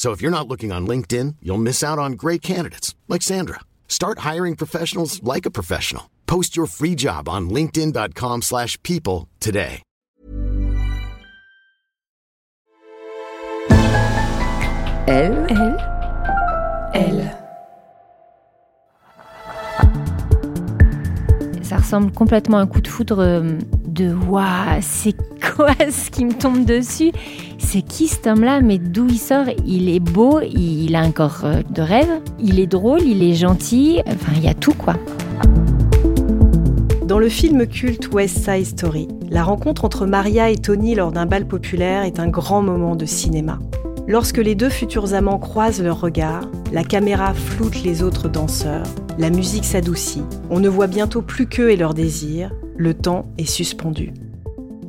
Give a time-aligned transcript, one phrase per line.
[0.00, 3.60] So if you're not looking on LinkedIn, you'll miss out on great candidates like Sandra.
[3.86, 6.08] Start hiring professionals like a professional.
[6.26, 9.82] Post your free job on linkedin.com/people today.
[15.06, 15.76] Elle, elle,
[16.94, 17.36] elle.
[21.62, 23.58] Ça ressemble complètement à un coup de foudre euh,
[24.00, 25.14] de waouh, c'est
[25.54, 27.12] quoi ce qui me tombe dessus?
[27.58, 28.62] C'est qui cet homme-là?
[28.62, 29.44] Mais d'où il sort?
[29.66, 33.34] Il est beau, il a un corps euh, de rêve, il est drôle, il est
[33.34, 34.94] gentil, enfin il y a tout quoi.
[37.04, 41.26] Dans le film culte West Side Story, la rencontre entre Maria et Tony lors d'un
[41.26, 43.58] bal populaire est un grand moment de cinéma.
[44.08, 48.86] Lorsque les deux futurs amants croisent leurs regards, la caméra floute les autres danseurs,
[49.18, 53.44] la musique s'adoucit, on ne voit bientôt plus qu'eux et leurs désirs, le temps est
[53.44, 54.14] suspendu.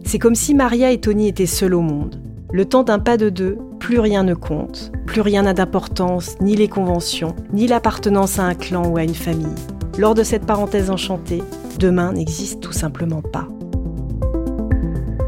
[0.06, 2.22] C'est comme si Maria et Tony étaient seuls au monde.
[2.54, 6.56] Le temps d'un pas de deux, plus rien ne compte, plus rien n'a d'importance, ni
[6.56, 9.46] les conventions, ni l'appartenance à un clan ou à une famille.
[9.98, 11.44] Lors de cette parenthèse enchantée,
[11.80, 13.50] demain n'existe tout simplement pas.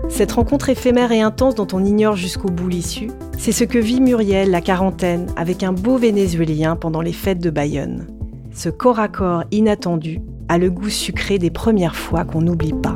[0.08, 4.00] Cette rencontre éphémère et intense dont on ignore jusqu'au bout l'issue, c'est ce que vit
[4.00, 8.08] Muriel, la quarantaine, avec un beau Vénézuélien pendant les fêtes de Bayonne.
[8.54, 10.22] Ce corps à corps inattendu
[10.58, 12.96] le goût sucré des premières fois qu'on n'oublie pas.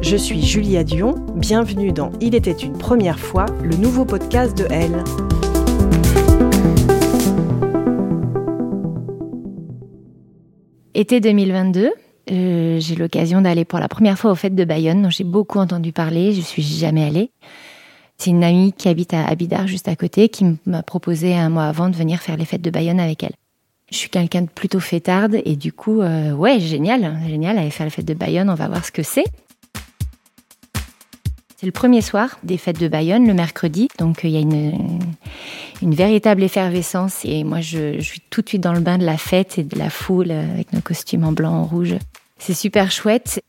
[0.00, 4.66] Je suis Julia Dion, bienvenue dans Il était une première fois, le nouveau podcast de
[4.70, 5.04] Elle.
[10.94, 11.90] Été 2022,
[12.30, 15.58] euh, j'ai l'occasion d'aller pour la première fois aux fêtes de Bayonne, dont j'ai beaucoup
[15.58, 17.30] entendu parler, je suis jamais allée.
[18.18, 21.64] C'est une amie qui habite à Abidar, juste à côté, qui m'a proposé un mois
[21.64, 23.34] avant de venir faire les fêtes de Bayonne avec elle.
[23.92, 27.84] Je suis quelqu'un de plutôt fêtarde et du coup, euh, ouais, génial, génial, aller faire
[27.84, 29.24] les fêtes de Bayonne, on va voir ce que c'est.
[31.58, 34.40] C'est le premier soir des fêtes de Bayonne, le mercredi, donc euh, il y a
[34.40, 34.98] une,
[35.82, 39.18] véritable effervescence et moi je, je suis tout de suite dans le bain de la
[39.18, 41.96] fête et de la foule euh, avec nos costumes en blanc, en rouge.
[42.38, 43.42] C'est super chouette.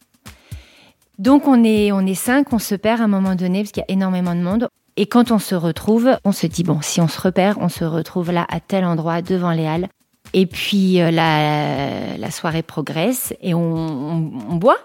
[1.20, 3.84] Donc on est, on est cinq, on se perd à un moment donné parce qu'il
[3.88, 4.68] y a énormément de monde.
[4.98, 7.86] Et quand on se retrouve, on se dit, bon, si on se repère, on se
[7.86, 9.88] retrouve là à tel endroit devant les halles.
[10.34, 14.78] Et puis euh, la, soirée progresse et on, boit.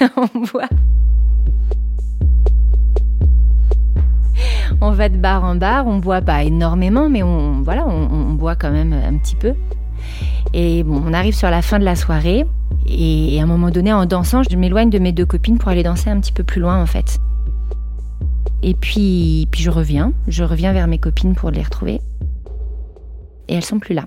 [0.16, 0.68] on boit.
[4.80, 8.56] On va de bar en bar, on boit pas énormément, mais on, voilà, on boit
[8.56, 9.54] quand même un petit peu.
[10.52, 12.46] Et bon, on arrive sur la fin de la soirée.
[12.86, 15.82] Et à un moment donné, en dansant, je m'éloigne de mes deux copines pour aller
[15.82, 17.18] danser un petit peu plus loin, en fait.
[18.62, 20.12] Et puis, puis je reviens.
[20.28, 22.00] Je reviens vers mes copines pour les retrouver.
[23.48, 24.04] Et elles sont plus là.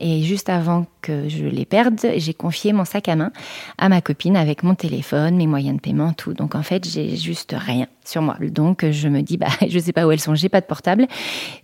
[0.00, 3.32] Et juste avant que je les perde, j'ai confié mon sac à main
[3.78, 6.34] à ma copine avec mon téléphone, mes moyens de paiement, tout.
[6.34, 8.36] Donc en fait, j'ai juste rien sur moi.
[8.40, 11.06] Donc je me dis, bah, je sais pas où elles sont, j'ai pas de portable.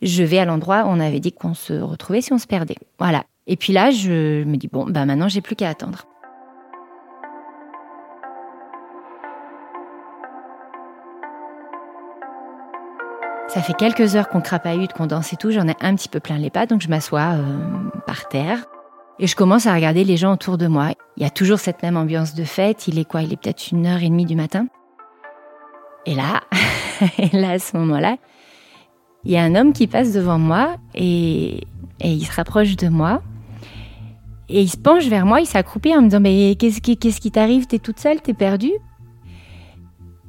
[0.02, 2.76] Je vais à l'endroit où on avait dit qu'on se retrouvait si on se perdait.
[2.98, 3.24] Voilà.
[3.46, 6.06] Et puis là, je me dis, bon, bah maintenant, j'ai plus qu'à attendre.
[13.54, 15.52] Ça fait quelques heures qu'on crapahute, qu'on danse et tout.
[15.52, 17.60] J'en ai un petit peu plein les pas, donc je m'assois euh,
[18.04, 18.64] par terre
[19.20, 20.90] et je commence à regarder les gens autour de moi.
[21.16, 22.88] Il y a toujours cette même ambiance de fête.
[22.88, 23.22] Il est quoi?
[23.22, 24.66] Il est peut-être une heure et demie du matin.
[26.04, 26.40] Et là,
[27.32, 28.16] là à ce moment-là,
[29.22, 31.60] il y a un homme qui passe devant moi et,
[32.00, 33.22] il se rapproche de moi.
[34.48, 37.30] Et il se penche vers moi, il s'accroupit en me disant Mais qu'est-ce qu'est-ce qui
[37.30, 37.68] t'arrive?
[37.68, 38.20] T'es toute seule?
[38.20, 38.74] T'es perdue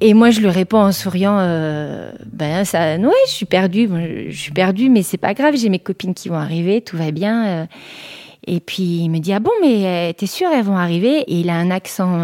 [0.00, 4.04] et moi, je lui réponds en souriant, euh, ben ça, ouais, je suis perdue, Bon,
[4.28, 7.10] je, suis perdue, mais c'est pas grave, j'ai mes copines qui vont arriver, tout va
[7.10, 7.46] bien.
[7.46, 7.66] euh.
[8.48, 11.20] Et puis il me dit ah bon, mais euh, t'es sûre elles vont arriver?
[11.26, 12.20] Et il a un accent,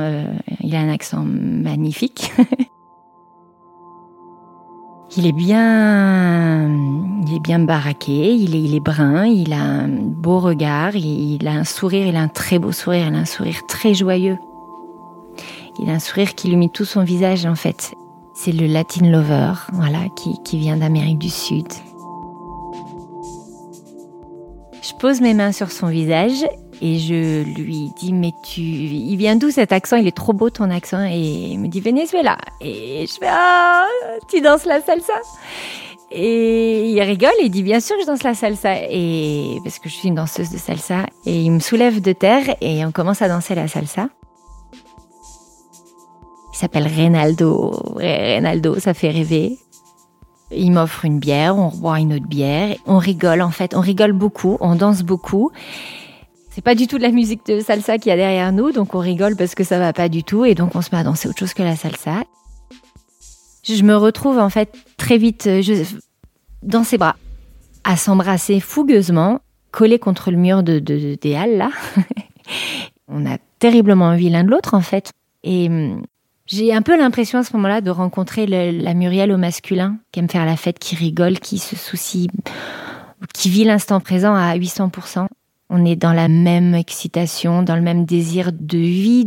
[0.61, 2.33] il a un accent magnifique.
[5.17, 6.69] il est bien,
[7.27, 11.47] il est bien baraqué, il est, il est brun, il a un beau regard, il,
[11.47, 14.39] a un sourire, il a un très beau sourire, il a un sourire très joyeux.
[15.79, 17.95] Il a un sourire qui illumine tout son visage en fait.
[18.35, 21.69] C'est le Latin Lover, voilà, qui, qui vient d'Amérique du Sud.
[24.83, 26.45] Je pose mes mains sur son visage
[26.81, 29.97] et je lui dis mais tu il vient d'où cet accent?
[29.97, 31.05] Il est trop beau ton accent.
[31.05, 32.37] Et il me dit Venezuela.
[32.61, 33.87] Et je fais ah
[34.29, 35.15] tu danses la salsa?
[36.11, 38.75] Et il rigole et dit bien sûr que je danse la salsa.
[38.91, 41.07] Et parce que je suis une danseuse de salsa.
[41.27, 44.09] Et il me soulève de terre et on commence à danser la salsa
[46.63, 49.59] s'appelle Reynaldo Reynaldo ça fait rêver
[50.55, 54.13] il m'offre une bière, on boit une autre bière, on rigole en fait, on rigole
[54.13, 55.51] beaucoup, on danse beaucoup.
[56.51, 58.95] C'est pas du tout de la musique de salsa qu'il y a derrière nous, donc
[58.95, 61.05] on rigole parce que ça va pas du tout et donc on se met à
[61.05, 62.25] danser autre chose que la salsa.
[63.65, 65.49] Je me retrouve en fait très vite
[66.63, 67.17] dans ses bras,
[67.85, 71.71] à s'embrasser fougueusement, collés contre le mur de, des halles là.
[73.09, 75.13] on a terriblement envie l'un de l'autre en fait.
[75.45, 76.03] Et hum,
[76.47, 80.29] j'ai un peu l'impression à ce moment-là de rencontrer la Muriel au masculin, qui aime
[80.29, 82.29] faire la fête, qui rigole, qui se soucie,
[83.33, 85.27] qui vit l'instant présent à 800%.
[85.71, 89.25] On est dans la même excitation, dans le même désir de vie,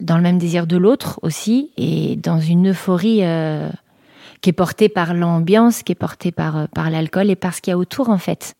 [0.00, 3.68] dans le même désir de l'autre aussi, et dans une euphorie euh,
[4.40, 7.72] qui est portée par l'ambiance, qui est portée euh, par l'alcool et par ce qu'il
[7.72, 8.54] y a autour en fait.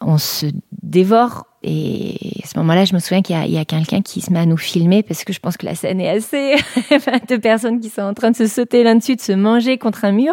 [0.00, 0.46] On se
[0.82, 2.14] dévore et
[2.44, 4.56] à ce moment-là, je me souviens qu'il y a, quelqu'un qui se met à nous
[4.56, 6.54] filmer parce que je pense que la scène est assez
[7.28, 10.12] de personnes qui sont en train de se sauter là-dessus, de se manger contre un
[10.12, 10.32] mur.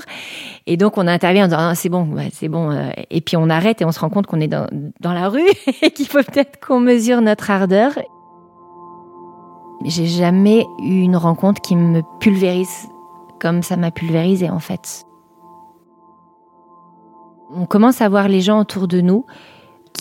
[0.68, 2.70] Et donc on intervient en disant ah, c'est bon, c'est bon.
[2.70, 2.92] Euh.
[3.10, 4.68] Et puis on arrête et on se rend compte qu'on est dans,
[5.00, 5.50] dans la rue
[5.82, 7.94] et qu'il faut peut-être qu'on mesure notre ardeur.
[9.84, 12.88] J'ai jamais eu une rencontre qui me pulvérise
[13.40, 15.06] comme ça m'a pulvérisé en fait.
[17.56, 19.26] On commence à voir les gens autour de nous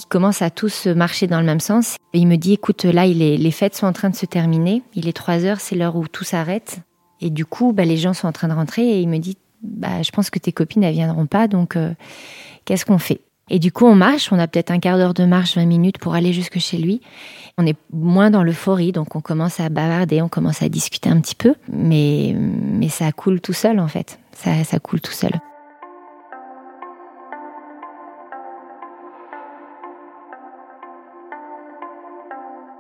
[0.02, 1.96] qui commencent à tous marcher dans le même sens.
[2.12, 4.82] Et il me dit, écoute, là, les fêtes sont en train de se terminer.
[4.94, 6.81] Il est 3 heures, c'est l'heure où tout s'arrête.
[7.20, 9.38] Et du coup, bah, les gens sont en train de rentrer et il me dit,
[9.62, 11.94] bah, je pense que tes copines, elles viendront pas, donc euh,
[12.64, 13.20] qu'est-ce qu'on fait?
[13.49, 15.99] Et du coup, on marche, on a peut-être un quart d'heure de marche, 20 minutes
[15.99, 17.00] pour aller jusque chez lui.
[17.58, 21.20] On est moins dans l'euphorie, donc on commence à bavarder, on commence à discuter un
[21.20, 22.34] petit peu, mais,
[22.88, 24.19] ça coule tout seul en fait.
[24.34, 25.32] Ça coule tout seul.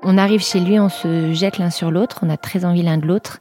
[0.04, 2.98] On arrive chez lui, on se jette l'un sur l'autre, on a très envie l'un
[2.98, 3.38] de l'autre.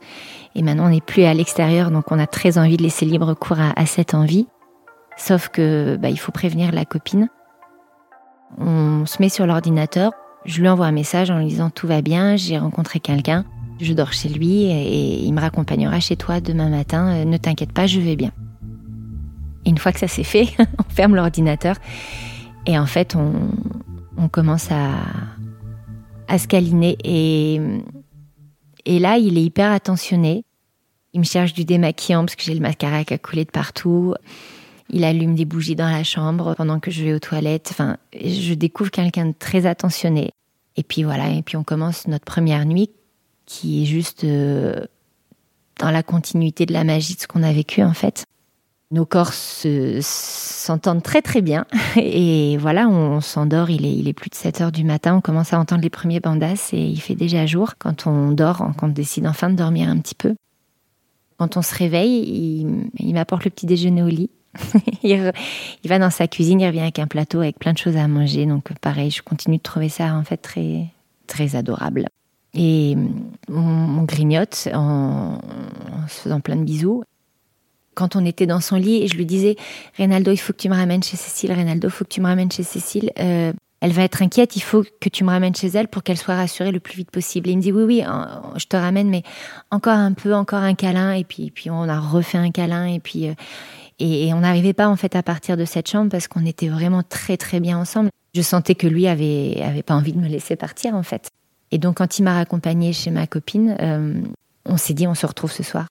[0.53, 3.33] Et maintenant, on n'est plus à l'extérieur, donc on a très envie de laisser libre
[3.33, 4.47] cours à, cette envie.
[5.17, 7.29] Sauf que bah, il faut prévenir la copine.
[8.59, 10.11] On se met sur l'ordinateur.
[10.45, 13.45] Je lui envoie un message en lui disant tout va bien, j'ai rencontré quelqu'un,
[13.79, 17.07] je dors chez lui et il me raccompagnera chez toi demain matin.
[17.13, 18.31] Euh, ne t'inquiète pas, je vais bien.
[19.65, 20.47] une fois que ça s'est fait,
[20.79, 21.75] on ferme l'ordinateur
[22.65, 23.33] et en fait on,
[24.17, 24.93] on commence à,
[26.31, 26.97] à se câliner.
[27.03, 27.59] Et,
[28.85, 30.45] et là, il est hyper attentionné.
[31.13, 34.15] Il me cherche du démaquillant parce que j'ai le mascara qui a coulé de partout.
[34.89, 37.67] Il allume des bougies dans la chambre pendant que je vais aux toilettes.
[37.71, 40.31] Enfin, je découvre quelqu'un de très attentionné.
[40.77, 42.89] Et puis voilà, et puis on commence notre première nuit
[43.45, 44.85] qui est juste euh,
[45.79, 48.23] dans la continuité de la magie de ce qu'on a vécu en fait.
[48.91, 51.65] Nos corps s'entendent très très bien.
[51.95, 55.21] Et voilà, on, s'endort, il est, il est plus de 7 heures du matin, on
[55.21, 58.87] commence à entendre les premiers bandas et il fait déjà jour quand on dort, quand
[58.87, 60.35] on décide enfin de dormir un petit peu.
[61.37, 64.29] Quand on se réveille, il, m'apporte le petit déjeuner au lit.
[65.03, 65.31] il,
[65.85, 68.45] va dans sa cuisine, il revient avec un plateau avec plein de choses à manger.
[68.45, 70.87] Donc pareil, je continue de trouver ça en fait très,
[71.27, 72.05] très adorable.
[72.53, 72.97] Et
[73.47, 77.03] on, grignote en, en se faisant plein de bisous
[77.95, 79.55] quand on était dans son lit je lui disais
[79.97, 82.27] Reynaldo, il faut que tu me ramènes chez Cécile, Reynaldo, il faut que tu me
[82.27, 83.11] ramènes chez Cécile.
[83.19, 86.17] Euh, elle va être inquiète, il faut que tu me ramènes chez elle pour qu'elle
[86.17, 87.49] soit rassurée le plus vite possible.
[87.49, 88.03] Il me dit oui, oui,
[88.55, 89.23] je te ramène, mais
[89.71, 91.13] encore un peu, encore un câlin.
[91.13, 93.33] Et puis, puis on a refait un câlin et puis euh,
[93.97, 97.03] et, on n'arrivait pas en fait à partir de cette chambre parce qu'on était vraiment
[97.03, 98.09] très très bien ensemble.
[98.35, 101.29] Je sentais que lui avait avait pas envie de me laisser partir en fait.
[101.71, 104.21] Et donc quand il m'a raccompagnée chez ma copine, euh,
[104.65, 105.87] on s'est dit on se retrouve ce soir.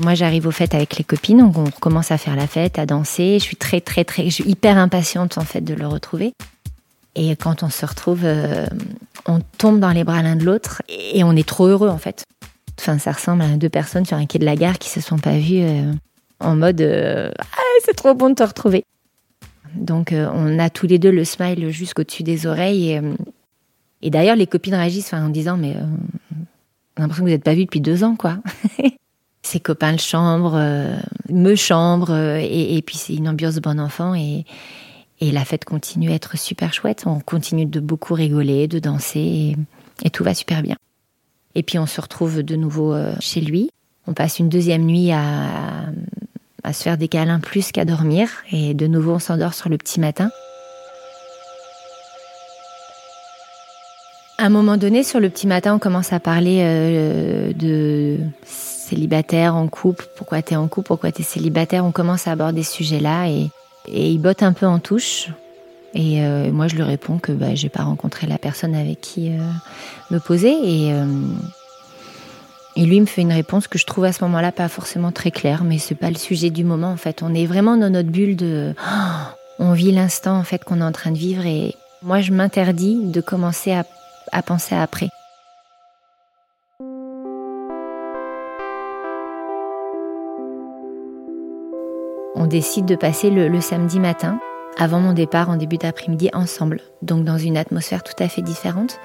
[0.00, 3.38] Moi, j'arrive aux fêtes avec les copines, on commence à faire la fête, à danser.
[3.38, 6.32] Je suis très, très, très, hyper impatiente en fait de le retrouver.
[7.16, 8.66] Et quand on se retrouve, euh,
[9.26, 12.24] on tombe dans les bras l'un de l'autre et on est trop heureux en fait.
[12.78, 15.18] Enfin, ça ressemble à deux personnes sur un quai de la gare qui se sont
[15.18, 15.92] pas vues euh,
[16.38, 18.84] en mode euh, ah, c'est trop bon de te retrouver.
[19.74, 23.00] Donc, on a tous les deux le smile jusqu'au-dessus des oreilles.
[24.02, 25.76] Et, d'ailleurs, les copines réagissent en disant mais
[26.96, 28.38] l'impression que vous n'êtes pas vus depuis deux ans, quoi.
[29.50, 30.58] ses copains le chambre,
[31.28, 34.14] me chambre, et, puis c'est une ambiance bon enfant.
[34.14, 34.44] Et,
[35.20, 37.04] et la fête continue à être super chouette.
[37.06, 39.56] On continue de beaucoup rigoler, de danser,
[40.04, 40.76] et, tout va super bien.
[41.54, 43.70] Et puis on se retrouve de nouveau chez lui.
[44.06, 45.90] On passe une deuxième nuit à,
[46.62, 48.28] à se faire des câlins plus qu'à dormir.
[48.50, 50.30] Et de nouveau, on s'endort sur le petit matin.
[54.38, 58.18] À un moment donné, sur le petit matin, on commence à parler euh, de
[58.90, 60.06] célibataire en couple.
[60.16, 63.28] Pourquoi tu es en couple Pourquoi tu es célibataire On commence à aborder ce sujet-là
[63.28, 63.50] et,
[63.88, 65.28] il botte un peu en touche.
[65.94, 69.30] Et euh, moi, je lui réponds que bah, j'ai pas rencontré la personne avec qui
[69.30, 69.40] euh,
[70.10, 70.52] me poser.
[70.52, 70.92] Et
[72.76, 75.30] et lui me fait une réponse que je trouve à ce moment-là pas forcément très
[75.30, 77.22] claire, mais c'est pas le sujet du moment en fait.
[77.22, 78.74] On est vraiment dans notre bulle de,
[79.58, 82.96] on vit l'instant en fait qu'on est en train de vivre et moi je m'interdis
[83.04, 83.84] de commencer à,
[84.32, 85.10] à penser après.
[92.50, 94.38] Décide de passer le, samedi matin
[94.76, 98.98] avant mon départ en début d'après-midi ensemble, donc dans une atmosphère tout à fait différente.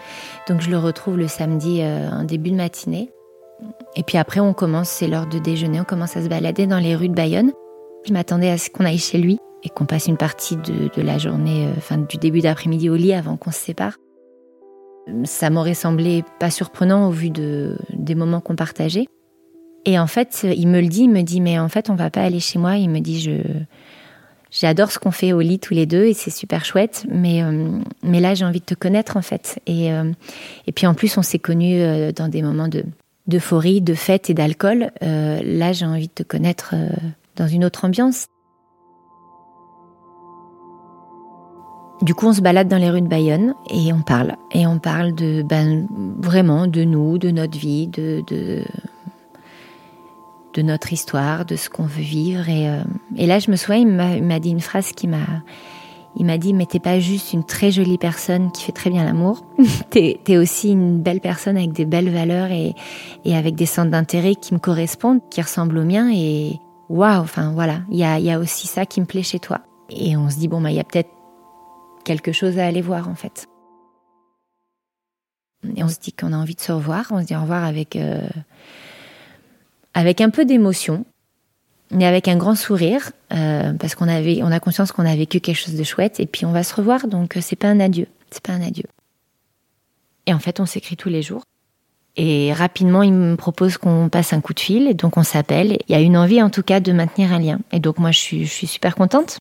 [0.49, 3.11] Donc je le retrouve le samedi euh, en début de matinée.
[3.95, 6.79] Et puis après, on commence, c'est l'heure de déjeuner, on commence à se balader dans
[6.79, 7.51] les rues de Bayonne.
[8.05, 11.17] Je m'attendais à ce qu'on aille chez lui et qu'on passe une partie de, la
[11.17, 13.93] journée, euh, enfin du début d'après-midi au lit avant qu'on se sépare.
[15.23, 19.05] Ça m'aurait semblé pas surprenant au vu de, des moments qu'on partageait.
[19.85, 22.09] Et en fait, il me le dit, il me dit, mais en fait, on va
[22.09, 22.77] pas aller chez moi.
[22.77, 23.29] Il me dit,
[24.51, 27.79] j'adore ce qu'on fait au lit tous les deux et c'est super chouette, mais, euh,
[28.03, 29.59] là, j'ai envie de te connaître en fait.
[29.67, 30.11] Et, euh,
[30.75, 31.81] puis en plus, on s'est connus
[32.13, 32.83] dans des moments de,
[33.27, 36.89] d'euphorie, de fête et d'alcool, euh, là j'ai envie de te connaître euh,
[37.35, 38.27] dans une autre ambiance.
[42.01, 44.35] Du coup, on se balade dans les rues de Bayonne et on parle.
[44.53, 45.87] Et on parle de ben,
[46.19, 48.21] vraiment de nous, de notre vie, de,
[50.55, 52.50] de notre histoire, de ce qu'on veut vivre.
[52.50, 52.81] Et, euh,
[53.17, 55.43] et, là, je me souviens, il m'a dit une phrase qui m'a
[56.17, 59.03] il m'a dit, mais t'es pas juste une très jolie personne qui fait très bien
[59.03, 59.45] l'amour,
[59.89, 62.74] t'es es aussi une belle personne avec des belles valeurs et,
[63.25, 66.09] et avec des centres d'intérêt qui me correspondent, qui ressemblent aux miens.
[66.13, 66.57] Et
[66.88, 69.59] waouh, enfin voilà, il y a, y a aussi ça qui me plaît chez toi.
[69.89, 71.12] Et on se dit, bon, bah, il y a peut-être
[72.05, 73.47] quelque chose à aller voir en fait.
[75.75, 77.63] Et on se dit qu'on a envie de se revoir, on se dit au revoir
[77.63, 78.21] avec, euh,
[79.95, 81.05] avec un peu d'émotion,
[81.89, 85.39] mais avec un grand sourire, euh, parce qu'on avait, on a conscience qu'on a vécu
[85.39, 87.79] quelque chose de chouette, et puis on va se revoir, donc euh, c'est pas un
[87.79, 88.83] adieu, c'est pas un adieu.
[90.27, 91.43] Et en fait, on s'écrit tous les jours.
[92.17, 95.77] Et rapidement, il me propose qu'on passe un coup de fil, et donc on s'appelle.
[95.87, 97.59] Il y a une envie, en tout cas, de maintenir un lien.
[97.71, 99.37] Et donc moi, je suis, je suis super contente.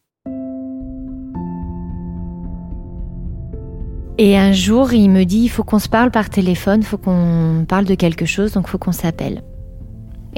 [4.19, 6.99] Et un jour, il me dit, il faut qu'on se parle par téléphone, il faut
[6.99, 9.43] qu'on parle de quelque chose, donc il faut qu'on s'appelle.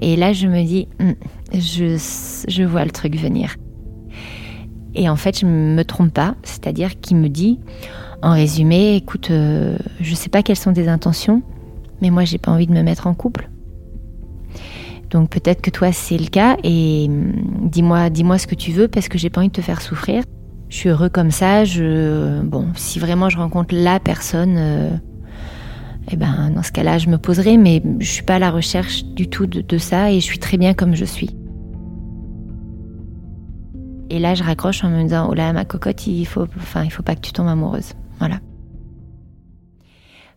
[0.01, 1.15] Et là, je me dis, hum,
[1.53, 1.97] je,
[2.49, 3.57] je vois le truc venir.
[4.95, 7.61] Et en fait, je ne me trompe pas, c'est-à-dire qu'il me dit,
[8.23, 11.43] en résumé, écoute, euh, je ne sais pas quelles sont tes intentions,
[12.01, 13.51] mais moi, j'ai pas envie de me mettre en couple.
[15.11, 18.89] Donc peut-être que toi, c'est le cas, et hum, dis-moi, dis-moi ce que tu veux,
[18.89, 20.23] parce que j'ai pas envie de te faire souffrir.
[20.69, 21.65] Je suis heureux comme ça.
[21.65, 24.57] Je, bon, si vraiment je rencontre la personne.
[24.59, 24.91] Euh,
[26.11, 29.05] eh ben, dans ce cas-là, je me poserai, mais je suis pas à la recherche
[29.05, 31.31] du tout de, ça et je suis très bien comme je suis.
[34.09, 36.91] Et là, je raccroche en me disant, oh là, ma cocotte, il faut, enfin, il
[36.91, 37.95] faut pas que tu tombes amoureuse.
[38.21, 38.39] Voilà.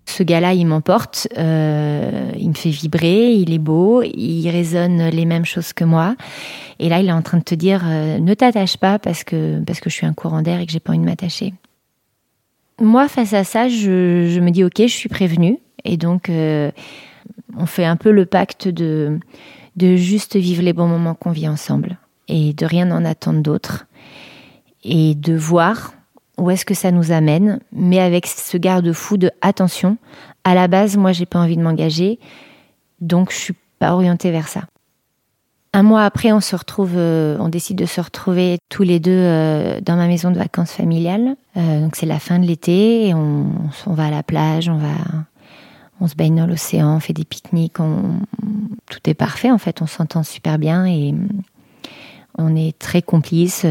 [0.05, 5.25] Ce gars-là, il m'emporte, euh, il me fait vibrer, il est beau, il résonne les
[5.25, 6.15] mêmes choses que moi.
[6.79, 9.63] Et là, il est en train de te dire, euh, ne t'attache pas parce que,
[9.65, 11.53] parce que je suis un courant d'air et que j'ai pas envie de m'attacher
[12.79, 15.59] moi, face à ça, je, me dis ok, je suis prévenue.
[15.85, 16.71] Et donc, euh,
[17.57, 19.19] on fait un peu le pacte de,
[19.75, 23.87] de juste vivre les bons moments qu'on vit ensemble et de rien en attendre d'autre
[24.83, 25.93] et de voir
[26.37, 29.97] où est-ce que ça nous amène, mais avec ce garde-fou de attention.
[30.43, 32.17] À la base, moi, j'ai pas envie de m'engager,
[33.01, 34.63] donc je suis pas orientée vers ça.
[35.79, 39.11] Un mois après, on se retrouve, euh, on décide de se retrouver tous les deux
[39.13, 41.37] euh, dans ma maison de vacances familiale.
[41.55, 44.93] Euh, donc c'est la fin de l'été on, va à la plage, on va,
[46.01, 49.87] on se baigne dans l'océan, on fait des pique-niques, tout est parfait en fait, on
[49.87, 51.15] s'entend super bien et
[52.37, 53.65] on est très complices.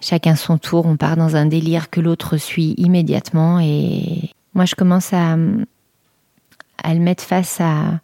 [0.00, 4.74] chacun son tour, on part dans un délire que l'autre suit immédiatement et moi je
[4.74, 5.36] commence à,
[6.82, 8.00] à le mettre face à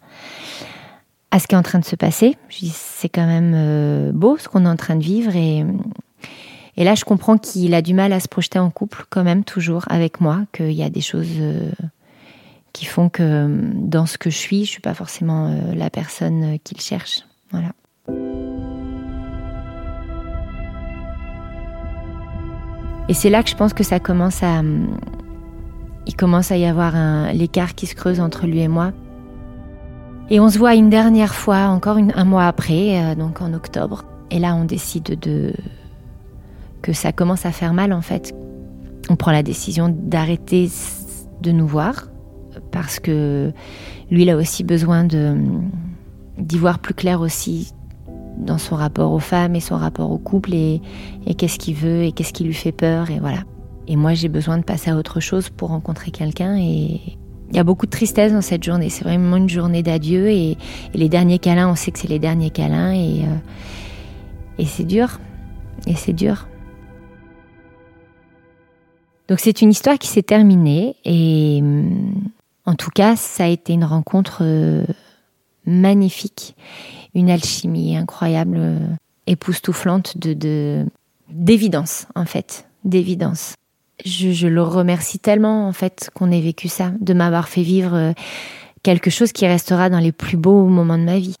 [1.31, 2.35] à ce qui est en train de se passer.
[2.49, 5.35] Je dis, c'est quand même euh, beau ce qu'on est en train de vivre.
[5.35, 5.63] Et,
[6.77, 9.43] et là, je comprends qu'il a du mal à se projeter en couple, quand même,
[9.43, 11.71] toujours avec moi, qu'il y a des choses euh,
[12.73, 16.57] qui font que dans ce que je suis, je suis pas forcément euh, la personne
[16.63, 17.23] qu'il cherche.
[17.51, 17.73] Voilà.
[23.07, 24.61] Et c'est là que je pense que ça commence à.
[26.05, 26.93] Il commence à y avoir
[27.33, 28.93] l'écart qui se creuse entre lui et moi.
[30.31, 34.03] Et on se voit une dernière fois, encore un mois après, euh, donc en octobre.
[34.29, 35.53] Et là, on décide de
[36.81, 38.33] que ça commence à faire mal en fait.
[39.09, 40.69] On prend la décision d'arrêter
[41.41, 42.07] de nous voir
[42.71, 43.51] parce que
[44.11, 47.73] lui, il a aussi besoin d'y voir plus clair aussi
[48.37, 50.81] dans son rapport aux femmes et son rapport au couple et,
[51.25, 53.39] et qu'est-ce qu'il veut et qu'est-ce qui lui fait peur et voilà.
[53.87, 57.17] Et moi, j'ai besoin de passer à autre chose pour rencontrer quelqu'un et
[57.49, 58.89] il y a beaucoup de tristesse dans cette journée.
[58.89, 60.57] C'est vraiment une journée d'adieu et,
[60.93, 63.35] les derniers câlins, on sait que c'est les derniers câlins et, euh,
[64.57, 65.19] et c'est dur.
[65.87, 66.47] Et c'est dur.
[69.27, 71.61] Donc c'est une histoire qui s'est terminée et
[72.65, 74.83] en tout cas, ça a été une rencontre euh,
[75.65, 76.55] magnifique,
[77.13, 78.79] une alchimie incroyable, euh,
[79.27, 80.85] époustouflante de
[81.29, 83.53] d'évidence en fait, d'évidence.
[84.05, 88.11] Je, le remercie tellement en fait qu'on ait vécu ça, de m'avoir fait vivre euh,
[88.83, 91.35] quelque chose qui restera dans les plus beaux moments de ma vie.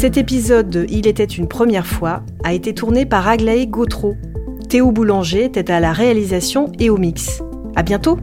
[0.00, 4.14] Cet épisode de Il était une première fois a été tourné par Aglaé Gautreau.
[4.70, 7.42] Théo Boulanger était à la réalisation et au mix.
[7.76, 8.18] À bientôt!